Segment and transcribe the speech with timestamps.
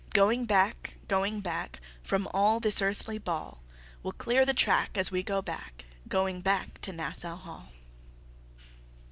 [0.15, 3.59] Going back—going back, From all—this—earth ly—ball,
[4.01, 7.69] We'll—clear—the—track—as—we—go—back— Going—back—to—Nas sau—Hall!"